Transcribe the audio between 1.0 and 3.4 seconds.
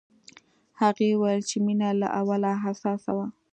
وویل چې مينه له اوله حساسه وه